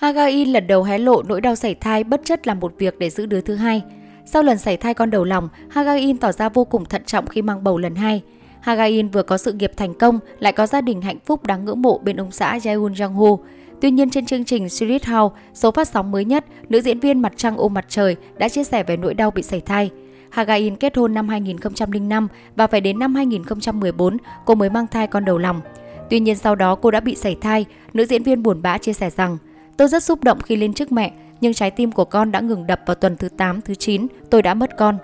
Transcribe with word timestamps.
Hagai 0.00 0.44
lần 0.44 0.66
đầu 0.66 0.82
hé 0.82 0.98
lộ 0.98 1.22
nỗi 1.22 1.40
đau 1.40 1.54
sảy 1.54 1.74
thai 1.74 2.04
bất 2.04 2.20
chất 2.24 2.46
làm 2.46 2.60
một 2.60 2.74
việc 2.78 2.98
để 2.98 3.10
giữ 3.10 3.26
đứa 3.26 3.40
thứ 3.40 3.54
hai. 3.54 3.82
Sau 4.24 4.42
lần 4.42 4.58
sảy 4.58 4.76
thai 4.76 4.94
con 4.94 5.10
đầu 5.10 5.24
lòng, 5.24 5.48
Hagain 5.70 6.18
tỏ 6.18 6.32
ra 6.32 6.48
vô 6.48 6.64
cùng 6.64 6.84
thận 6.84 7.02
trọng 7.06 7.26
khi 7.26 7.42
mang 7.42 7.64
bầu 7.64 7.78
lần 7.78 7.94
hai. 7.94 8.22
Hagain 8.60 9.08
vừa 9.08 9.22
có 9.22 9.38
sự 9.38 9.52
nghiệp 9.52 9.72
thành 9.76 9.94
công, 9.94 10.18
lại 10.38 10.52
có 10.52 10.66
gia 10.66 10.80
đình 10.80 11.02
hạnh 11.02 11.18
phúc 11.26 11.46
đáng 11.46 11.64
ngưỡng 11.64 11.82
mộ 11.82 11.98
bên 11.98 12.16
ông 12.16 12.30
xã 12.30 12.58
Jaeun 12.58 12.92
Jang 12.92 13.12
Ho. 13.12 13.44
Tuy 13.80 13.90
nhiên 13.90 14.10
trên 14.10 14.26
chương 14.26 14.44
trình 14.44 14.68
Street 14.68 15.04
House, 15.04 15.34
số 15.54 15.70
phát 15.70 15.88
sóng 15.88 16.10
mới 16.10 16.24
nhất, 16.24 16.44
nữ 16.68 16.80
diễn 16.80 17.00
viên 17.00 17.22
mặt 17.22 17.32
trăng 17.36 17.56
ôm 17.56 17.74
mặt 17.74 17.84
trời 17.88 18.16
đã 18.38 18.48
chia 18.48 18.64
sẻ 18.64 18.82
về 18.82 18.96
nỗi 18.96 19.14
đau 19.14 19.30
bị 19.30 19.42
sảy 19.42 19.60
thai. 19.60 19.90
Hagain 20.30 20.76
kết 20.76 20.96
hôn 20.96 21.14
năm 21.14 21.28
2005 21.28 22.28
và 22.56 22.66
phải 22.66 22.80
đến 22.80 22.98
năm 22.98 23.14
2014 23.14 24.16
cô 24.44 24.54
mới 24.54 24.70
mang 24.70 24.86
thai 24.86 25.06
con 25.06 25.24
đầu 25.24 25.38
lòng. 25.38 25.60
Tuy 26.10 26.20
nhiên 26.20 26.36
sau 26.36 26.54
đó 26.54 26.74
cô 26.74 26.90
đã 26.90 27.00
bị 27.00 27.14
sảy 27.14 27.36
thai, 27.40 27.64
nữ 27.92 28.04
diễn 28.04 28.22
viên 28.22 28.42
buồn 28.42 28.62
bã 28.62 28.78
chia 28.78 28.92
sẻ 28.92 29.10
rằng 29.10 29.38
Tôi 29.80 29.88
rất 29.88 30.02
xúc 30.02 30.24
động 30.24 30.40
khi 30.40 30.56
lên 30.56 30.72
trước 30.72 30.92
mẹ, 30.92 31.12
nhưng 31.40 31.54
trái 31.54 31.70
tim 31.70 31.92
của 31.92 32.04
con 32.04 32.32
đã 32.32 32.40
ngừng 32.40 32.66
đập 32.66 32.80
vào 32.86 32.94
tuần 32.94 33.16
thứ 33.16 33.28
8, 33.28 33.60
thứ 33.60 33.74
9, 33.74 34.06
tôi 34.30 34.42
đã 34.42 34.54
mất 34.54 34.76
con. 34.78 34.98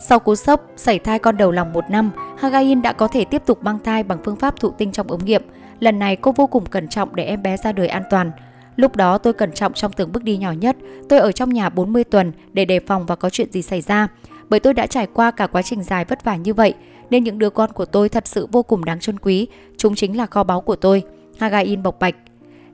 Sau 0.00 0.18
cú 0.18 0.34
sốc, 0.34 0.66
sảy 0.76 0.98
thai 0.98 1.18
con 1.18 1.36
đầu 1.36 1.50
lòng 1.50 1.72
một 1.72 1.84
năm, 1.90 2.10
Hagain 2.38 2.82
đã 2.82 2.92
có 2.92 3.08
thể 3.08 3.24
tiếp 3.24 3.42
tục 3.46 3.64
mang 3.64 3.78
thai 3.84 4.02
bằng 4.02 4.18
phương 4.24 4.36
pháp 4.36 4.60
thụ 4.60 4.70
tinh 4.70 4.92
trong 4.92 5.10
ống 5.10 5.24
nghiệm. 5.24 5.42
Lần 5.80 5.98
này 5.98 6.16
cô 6.16 6.32
vô 6.32 6.46
cùng 6.46 6.66
cẩn 6.66 6.88
trọng 6.88 7.16
để 7.16 7.24
em 7.24 7.42
bé 7.42 7.56
ra 7.56 7.72
đời 7.72 7.88
an 7.88 8.02
toàn. 8.10 8.30
Lúc 8.76 8.96
đó 8.96 9.18
tôi 9.18 9.32
cẩn 9.32 9.52
trọng 9.52 9.72
trong 9.72 9.92
từng 9.92 10.12
bước 10.12 10.24
đi 10.24 10.36
nhỏ 10.36 10.52
nhất, 10.52 10.76
tôi 11.08 11.18
ở 11.18 11.32
trong 11.32 11.50
nhà 11.50 11.68
40 11.68 12.04
tuần 12.04 12.32
để 12.52 12.64
đề 12.64 12.80
phòng 12.80 13.06
và 13.06 13.16
có 13.16 13.30
chuyện 13.30 13.52
gì 13.52 13.62
xảy 13.62 13.80
ra. 13.80 14.08
Bởi 14.48 14.60
tôi 14.60 14.74
đã 14.74 14.86
trải 14.86 15.06
qua 15.06 15.30
cả 15.30 15.46
quá 15.46 15.62
trình 15.62 15.82
dài 15.82 16.04
vất 16.04 16.24
vả 16.24 16.36
như 16.36 16.54
vậy, 16.54 16.74
nên 17.10 17.24
những 17.24 17.38
đứa 17.38 17.50
con 17.50 17.72
của 17.72 17.84
tôi 17.84 18.08
thật 18.08 18.28
sự 18.28 18.46
vô 18.52 18.62
cùng 18.62 18.84
đáng 18.84 19.00
trân 19.00 19.18
quý, 19.18 19.46
chúng 19.76 19.94
chính 19.94 20.16
là 20.16 20.26
kho 20.26 20.44
báu 20.44 20.60
của 20.60 20.76
tôi. 20.76 21.02
Hagain 21.38 21.82
bộc 21.82 21.98
bạch. 21.98 22.14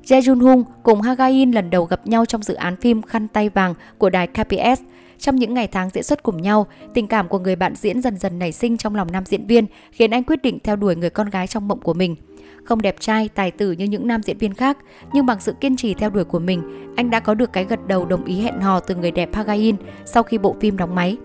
Jae 0.04 0.20
Jun 0.20 0.40
Hung 0.40 0.64
cùng 0.82 1.00
Ha 1.02 1.27
In 1.27 1.50
lần 1.50 1.70
đầu 1.70 1.84
gặp 1.84 2.06
nhau 2.06 2.27
trong 2.27 2.42
dự 2.42 2.54
án 2.54 2.77
phim 2.77 3.02
Khăn 3.02 3.28
tay 3.28 3.48
vàng 3.48 3.74
của 3.98 4.10
đài 4.10 4.26
KBS. 4.26 4.82
Trong 5.18 5.36
những 5.36 5.54
ngày 5.54 5.66
tháng 5.66 5.90
diễn 5.90 6.04
xuất 6.04 6.23
cùng 6.23 6.43
nhau, 6.43 6.66
tình 6.95 7.06
cảm 7.06 7.29
của 7.29 7.38
người 7.38 7.56
bạn 7.56 7.74
diễn 7.74 8.02
dần 8.02 8.16
dần 8.16 8.38
nảy 8.38 8.52
sinh 8.52 8.76
trong 8.76 8.95
lòng 8.95 9.12
nam 9.12 9.24
diễn 9.26 9.46
viên, 9.46 9.66
khiến 9.93 10.10
anh 10.10 10.24
quyết 10.24 10.43
định 10.43 10.59
theo 10.65 10.76
đuổi 10.76 10.96
người 10.96 11.10
con 11.10 11.30
gái 11.30 11.46
trong 11.46 11.68
mộng 11.68 11.80
của 11.80 11.95
mình. 11.95 12.16
Không 12.65 12.82
đẹp 12.82 12.96
trai, 13.01 13.28
tài 13.28 13.51
tử 13.51 13.73
như 13.73 13.84
những 13.84 14.06
nam 14.06 14.23
diễn 14.23 14.38
viên 14.38 14.54
khác, 14.54 14.78
nhưng 15.12 15.26
bằng 15.26 15.40
sự 15.40 15.52
kiên 15.60 15.76
trì 15.76 15.95
theo 15.95 16.10
đuổi 16.10 16.24
của 16.24 16.38
mình, 16.38 16.62
anh 16.96 17.10
đã 17.10 17.21
có 17.21 17.34
được 17.34 17.52
cái 17.52 17.65
gật 17.65 17.87
đầu 17.87 18.04
đồng 18.04 18.24
ý 18.24 18.40
hẹn 18.40 18.60
hò 18.60 18.80
từ 18.80 18.95
người 18.95 19.10
đẹp 19.10 19.34
Hagain 19.34 19.76
sau 20.04 20.23
khi 20.23 20.38
bộ 20.38 20.56
phim 20.60 20.76
đóng 20.76 20.95
máy. 20.95 21.16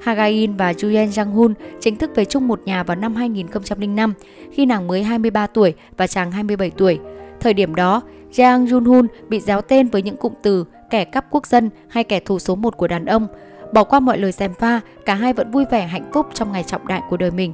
Hagain 0.00 0.56
và 0.56 0.72
Juyen 0.72 1.08
Jang-hun 1.08 1.54
chính 1.80 1.96
thức 1.96 2.10
về 2.14 2.24
chung 2.24 2.48
một 2.48 2.60
nhà 2.64 2.82
vào 2.82 2.96
năm 2.96 3.14
2005 3.14 4.14
khi 4.52 4.66
nàng 4.66 4.86
mới 4.86 5.02
23 5.02 5.46
tuổi 5.46 5.74
và 5.96 6.06
chàng 6.06 6.30
27 6.30 6.70
tuổi. 6.70 6.98
Thời 7.40 7.54
điểm 7.54 7.74
đó, 7.74 8.02
Jang 8.32 8.66
Jun 8.66 9.06
bị 9.28 9.40
giáo 9.40 9.62
tên 9.62 9.88
với 9.88 10.02
những 10.02 10.16
cụm 10.16 10.32
từ 10.42 10.64
kẻ 10.90 11.04
cắp 11.04 11.26
quốc 11.30 11.46
dân 11.46 11.70
hay 11.88 12.04
kẻ 12.04 12.20
thù 12.20 12.38
số 12.38 12.54
một 12.54 12.76
của 12.76 12.88
đàn 12.88 13.04
ông. 13.04 13.26
Bỏ 13.72 13.84
qua 13.84 14.00
mọi 14.00 14.18
lời 14.18 14.32
xem 14.32 14.54
pha, 14.54 14.80
cả 15.04 15.14
hai 15.14 15.32
vẫn 15.32 15.50
vui 15.50 15.64
vẻ 15.70 15.86
hạnh 15.86 16.10
phúc 16.12 16.26
trong 16.34 16.52
ngày 16.52 16.62
trọng 16.62 16.86
đại 16.86 17.02
của 17.10 17.16
đời 17.16 17.30
mình. 17.30 17.52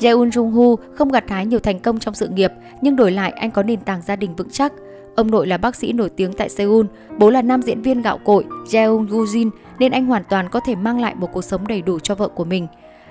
Jaeun 0.00 0.30
Jung 0.30 0.50
Hu 0.50 0.76
không 0.94 1.08
gặt 1.08 1.24
hái 1.28 1.46
nhiều 1.46 1.58
thành 1.58 1.80
công 1.80 1.98
trong 1.98 2.14
sự 2.14 2.28
nghiệp, 2.28 2.52
nhưng 2.80 2.96
đổi 2.96 3.12
lại 3.12 3.30
anh 3.30 3.50
có 3.50 3.62
nền 3.62 3.80
tảng 3.80 4.02
gia 4.02 4.16
đình 4.16 4.36
vững 4.36 4.50
chắc. 4.50 4.72
Ông 5.16 5.30
nội 5.30 5.46
là 5.46 5.56
bác 5.56 5.76
sĩ 5.76 5.92
nổi 5.92 6.10
tiếng 6.10 6.32
tại 6.32 6.48
Seoul, 6.48 6.86
bố 7.18 7.30
là 7.30 7.42
nam 7.42 7.62
diễn 7.62 7.82
viên 7.82 8.02
gạo 8.02 8.18
cội 8.18 8.44
Jeong 8.66 9.06
Gu 9.06 9.24
Jin 9.24 9.50
nên 9.78 9.92
anh 9.92 10.06
hoàn 10.06 10.24
toàn 10.24 10.48
có 10.48 10.60
thể 10.60 10.74
mang 10.74 11.00
lại 11.00 11.14
một 11.14 11.32
cuộc 11.32 11.44
sống 11.44 11.66
đầy 11.66 11.82
đủ 11.82 11.98
cho 11.98 12.14
vợ 12.14 12.28
của 12.28 12.44
mình. 12.44 12.66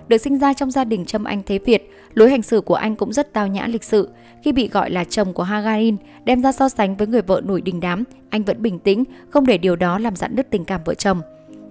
Được 0.09 0.17
sinh 0.17 0.39
ra 0.39 0.53
trong 0.53 0.71
gia 0.71 0.83
đình 0.83 1.05
châm 1.05 1.23
Anh 1.23 1.41
Thế 1.45 1.59
Việt, 1.65 1.91
lối 2.13 2.29
hành 2.29 2.41
xử 2.41 2.61
của 2.61 2.75
anh 2.75 2.95
cũng 2.95 3.13
rất 3.13 3.33
tao 3.33 3.47
nhã 3.47 3.67
lịch 3.67 3.83
sự. 3.83 4.09
Khi 4.43 4.51
bị 4.51 4.67
gọi 4.67 4.89
là 4.89 5.03
chồng 5.03 5.33
của 5.33 5.43
Hagarin, 5.43 5.97
đem 6.25 6.41
ra 6.41 6.51
so 6.51 6.69
sánh 6.69 6.97
với 6.97 7.07
người 7.07 7.21
vợ 7.21 7.41
nổi 7.45 7.61
đình 7.61 7.79
đám, 7.79 8.03
anh 8.29 8.43
vẫn 8.43 8.61
bình 8.61 8.79
tĩnh, 8.79 9.03
không 9.29 9.45
để 9.45 9.57
điều 9.57 9.75
đó 9.75 9.99
làm 9.99 10.15
giãn 10.15 10.35
đứt 10.35 10.49
tình 10.49 10.65
cảm 10.65 10.81
vợ 10.85 10.93
chồng. 10.93 11.21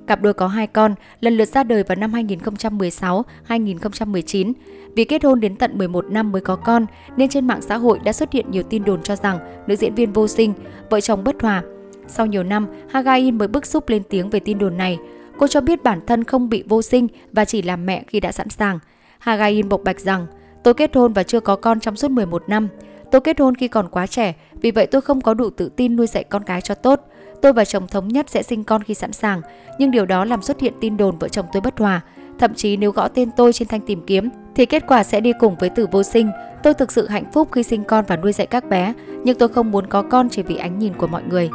Cặp 0.07 0.23
đôi 0.23 0.35
có 0.35 0.49
hai 0.49 0.67
con, 0.67 0.95
lần 1.21 1.37
lượt 1.37 1.49
ra 1.49 1.63
đời 1.63 1.83
vào 1.83 1.97
năm 1.97 2.13
2016-2019. 2.13 4.53
Vì 4.95 5.05
kết 5.05 5.25
hôn 5.25 5.41
đến 5.41 5.57
tận 5.57 5.79
11 5.79 6.05
năm 6.11 6.33
mới 6.33 6.41
có 6.41 6.57
con, 6.57 6.87
nên 7.17 7.29
trên 7.29 7.47
mạng 7.47 7.63
xã 7.63 7.77
hội 7.77 7.99
đã 8.05 8.13
xuất 8.13 8.33
hiện 8.33 8.51
nhiều 8.51 8.63
tin 8.63 8.85
đồn 8.85 9.03
cho 9.03 9.17
rằng 9.17 9.39
nữ 9.67 9.77
diễn 9.77 9.95
viên 9.95 10.13
vô 10.13 10.29
sinh, 10.29 10.53
vợ 10.91 11.01
chồng 11.01 11.25
bất 11.25 11.43
hòa. 11.43 11.63
Sau 12.07 12.27
nhiều 12.27 12.43
năm, 12.43 12.67
Hagain 12.91 13.39
mới 13.39 13.49
bức 13.49 13.67
xúc 13.67 13.89
lên 13.89 14.03
tiếng 14.09 14.31
về 14.31 14.41
tin 14.41 14.59
đồn 14.59 14.77
này. 14.77 14.99
Cô 15.39 15.47
cho 15.47 15.61
biết 15.61 15.83
bản 15.83 16.01
thân 16.07 16.25
không 16.25 16.49
bị 16.49 16.65
vô 16.69 16.83
sinh 16.83 17.09
và 17.33 17.45
chỉ 17.45 17.63
làm 17.63 17.87
mẹ 17.87 18.05
khi 18.07 18.21
đã 18.21 18.33
sẵn 18.33 18.49
sàng. 18.49 18.79
Hagain 19.19 19.69
bộc 19.69 19.81
bạch 19.85 20.01
rằng, 20.01 20.27
tôi 20.65 20.75
kết 20.75 20.97
hôn 20.97 21.13
và 21.13 21.23
chưa 21.23 21.41
có 21.41 21.57
con 21.57 21.81
trong 21.81 21.97
suốt 21.97 22.11
11 22.11 22.43
năm. 22.49 22.69
Tôi 23.11 23.21
kết 23.21 23.41
hôn 23.41 23.55
khi 23.55 23.69
còn 23.69 23.89
quá 23.89 24.07
trẻ, 24.07 24.35
vì 24.61 24.71
vậy 24.71 24.87
tôi 24.87 25.01
không 25.01 25.21
có 25.21 25.35
đủ 25.35 25.51
tự 25.51 25.69
tin 25.77 25.97
nuôi 25.97 26.07
dạy 26.07 26.25
con 26.25 26.45
cái 26.45 26.61
cho 26.61 26.75
tốt. 26.75 27.01
Tôi 27.43 27.53
và 27.53 27.65
chồng 27.65 27.87
thống 27.87 28.09
nhất 28.09 28.31
sẽ 28.31 28.43
sinh 28.43 28.65
con 28.65 28.83
khi 28.83 28.95
sẵn 28.95 29.13
sàng, 29.13 29.41
nhưng 29.79 29.91
điều 29.91 30.07
đó 30.07 30.25
làm 30.25 30.43
xuất 30.43 30.61
hiện 30.61 30.73
tin 30.81 30.97
đồn 30.97 31.19
vợ 31.19 31.29
chồng 31.29 31.47
tôi 31.53 31.61
bất 31.61 31.79
hòa. 31.79 32.01
Thậm 32.39 32.55
chí 32.55 32.77
nếu 32.77 32.93
gõ 32.93 33.09
tên 33.09 33.31
tôi 33.37 33.53
trên 33.53 33.69
thanh 33.69 33.81
tìm 33.81 34.03
kiếm 34.07 34.29
thì 34.55 34.67
kết 34.67 34.85
quả 34.87 35.05
sẽ 35.05 35.21
đi 35.21 35.33
cùng 35.41 35.57
với 35.57 35.69
tử 35.69 35.87
vô 35.91 36.03
sinh. 36.03 36.31
Tôi 36.63 36.75
thực 36.75 36.93
sự 36.93 37.09
hạnh 37.09 37.33
phúc 37.33 37.49
khi 37.53 37.63
sinh 37.63 37.85
con 37.85 38.05
và 38.09 38.17
nuôi 38.17 38.33
dạy 38.33 38.47
các 38.47 38.69
bé, 38.69 38.95
nhưng 39.25 39.39
tôi 39.39 39.49
không 39.49 39.71
muốn 39.71 39.87
có 39.87 40.03
con 40.03 40.29
chỉ 40.29 40.43
vì 40.43 40.57
ánh 40.57 40.79
nhìn 40.79 40.93
của 40.95 41.07
mọi 41.07 41.23
người. 41.29 41.51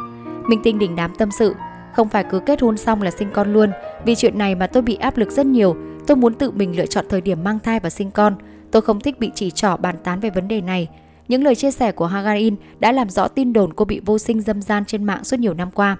Minh 0.48 0.60
Tinh 0.64 0.78
đình 0.78 0.96
đám 0.96 1.12
tâm 1.18 1.30
sự, 1.38 1.54
không 1.96 2.08
phải 2.08 2.24
cứ 2.24 2.38
kết 2.38 2.60
hôn 2.60 2.76
xong 2.76 3.02
là 3.02 3.10
sinh 3.10 3.28
con 3.32 3.52
luôn, 3.52 3.70
vì 4.04 4.14
chuyện 4.14 4.38
này 4.38 4.54
mà 4.54 4.66
tôi 4.66 4.82
bị 4.82 4.94
áp 4.94 5.16
lực 5.16 5.30
rất 5.30 5.46
nhiều. 5.46 5.76
Tôi 6.06 6.16
muốn 6.16 6.34
tự 6.34 6.50
mình 6.50 6.76
lựa 6.76 6.86
chọn 6.86 7.04
thời 7.08 7.20
điểm 7.20 7.44
mang 7.44 7.58
thai 7.58 7.80
và 7.80 7.90
sinh 7.90 8.10
con. 8.10 8.36
Tôi 8.70 8.82
không 8.82 9.00
thích 9.00 9.18
bị 9.18 9.30
chỉ 9.34 9.50
trỏ 9.50 9.76
bàn 9.76 9.96
tán 10.04 10.20
về 10.20 10.30
vấn 10.30 10.48
đề 10.48 10.60
này. 10.60 10.88
Những 11.28 11.44
lời 11.44 11.54
chia 11.54 11.70
sẻ 11.70 11.92
của 11.92 12.06
Hagarin 12.06 12.56
đã 12.80 12.92
làm 12.92 13.10
rõ 13.10 13.28
tin 13.28 13.52
đồn 13.52 13.72
cô 13.72 13.84
bị 13.84 14.00
vô 14.04 14.18
sinh 14.18 14.40
dâm 14.40 14.62
gian 14.62 14.84
trên 14.84 15.04
mạng 15.04 15.24
suốt 15.24 15.40
nhiều 15.40 15.54
năm 15.54 15.70
qua. 15.70 15.96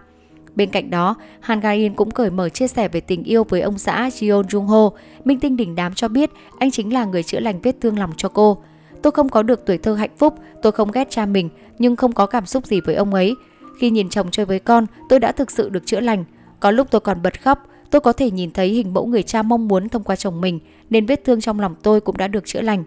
Bên 0.55 0.71
cạnh 0.71 0.91
đó, 0.91 1.15
Han 1.41 1.61
cũng 1.97 2.11
cởi 2.11 2.31
mở 2.31 2.49
chia 2.49 2.69
sẻ 2.69 2.89
về 2.89 3.01
tình 3.01 3.23
yêu 3.25 3.45
với 3.45 3.61
ông 3.61 3.79
xã 3.79 4.09
Jeon 4.09 4.43
Jung 4.43 4.67
Ho. 4.67 4.91
Minh 5.25 5.41
tinh 5.41 5.57
đỉnh 5.57 5.75
đám 5.75 5.95
cho 5.95 6.09
biết 6.09 6.31
anh 6.59 6.71
chính 6.71 6.93
là 6.93 7.05
người 7.05 7.23
chữa 7.23 7.41
lành 7.41 7.61
vết 7.61 7.77
thương 7.81 7.99
lòng 7.99 8.11
cho 8.17 8.29
cô. 8.29 8.59
Tôi 9.03 9.11
không 9.11 9.29
có 9.29 9.43
được 9.43 9.67
tuổi 9.67 9.79
thơ 9.79 9.95
hạnh 9.95 10.17
phúc, 10.17 10.35
tôi 10.63 10.73
không 10.73 10.91
ghét 10.91 11.11
cha 11.11 11.27
mình, 11.27 11.49
nhưng 11.79 11.97
không 11.97 12.13
có 12.13 12.27
cảm 12.27 12.47
xúc 12.47 12.67
gì 12.67 12.81
với 12.81 12.95
ông 12.95 13.15
ấy. 13.15 13.35
Khi 13.79 13.91
nhìn 13.91 14.09
chồng 14.09 14.31
chơi 14.31 14.47
với 14.47 14.59
con, 14.59 14.87
tôi 15.09 15.21
đã 15.21 15.33
thực 15.33 15.51
sự 15.51 15.69
được 15.69 15.87
chữa 15.87 16.01
lành. 16.01 16.25
Có 16.61 16.71
lúc 16.71 16.87
tôi 16.91 17.01
còn 17.01 17.23
bật 17.23 17.43
khóc, 17.43 17.69
tôi 17.91 18.01
có 18.01 18.13
thể 18.13 18.31
nhìn 18.31 18.51
thấy 18.51 18.69
hình 18.69 18.95
mẫu 18.95 19.07
người 19.07 19.23
cha 19.23 19.43
mong 19.43 19.69
muốn 19.69 19.89
thông 19.89 20.03
qua 20.03 20.17
chồng 20.17 20.41
mình, 20.41 20.61
nên 20.91 21.07
vết 21.07 21.25
thương 21.25 21.41
trong 21.41 21.61
lòng 21.61 21.75
tôi 21.83 22.01
cũng 22.01 22.17
đã 22.17 22.29
được 22.29 22.47
chữa 22.47 22.61
lành. 22.61 22.85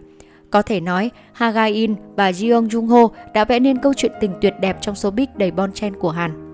Có 0.50 0.62
thể 0.62 0.80
nói, 0.80 1.10
Ha 1.32 1.64
In 1.64 1.94
và 2.16 2.30
Jeong 2.30 2.68
Jung 2.68 2.86
Ho 2.86 3.08
đã 3.34 3.44
vẽ 3.44 3.60
nên 3.60 3.78
câu 3.78 3.94
chuyện 3.94 4.12
tình 4.20 4.32
tuyệt 4.40 4.54
đẹp 4.60 4.78
trong 4.80 4.94
showbiz 4.94 5.26
đầy 5.36 5.50
bon 5.50 5.72
chen 5.72 5.96
của 5.96 6.10
Hàn. 6.10 6.47